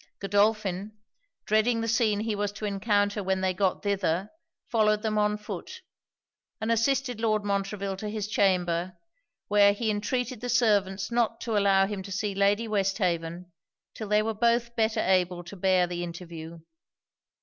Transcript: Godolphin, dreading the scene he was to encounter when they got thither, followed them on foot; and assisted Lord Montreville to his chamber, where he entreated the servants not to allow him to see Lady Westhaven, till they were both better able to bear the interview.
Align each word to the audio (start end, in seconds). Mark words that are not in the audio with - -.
Godolphin, 0.19 0.93
dreading 1.45 1.81
the 1.81 1.87
scene 1.87 2.21
he 2.21 2.35
was 2.35 2.51
to 2.53 2.65
encounter 2.65 3.21
when 3.21 3.41
they 3.41 3.53
got 3.53 3.83
thither, 3.83 4.31
followed 4.67 5.03
them 5.03 5.19
on 5.19 5.37
foot; 5.37 5.83
and 6.59 6.71
assisted 6.71 7.21
Lord 7.21 7.45
Montreville 7.45 7.95
to 7.97 8.09
his 8.09 8.27
chamber, 8.27 8.97
where 9.47 9.73
he 9.73 9.91
entreated 9.91 10.41
the 10.41 10.49
servants 10.49 11.11
not 11.11 11.39
to 11.41 11.55
allow 11.55 11.85
him 11.85 12.01
to 12.01 12.11
see 12.11 12.33
Lady 12.33 12.67
Westhaven, 12.67 13.51
till 13.93 14.07
they 14.07 14.23
were 14.23 14.33
both 14.33 14.75
better 14.75 15.01
able 15.01 15.43
to 15.43 15.55
bear 15.55 15.85
the 15.85 16.01
interview. 16.03 16.57